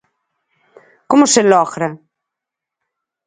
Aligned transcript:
Como 1.09 1.25
se 1.33 1.41
logra? 1.51 1.89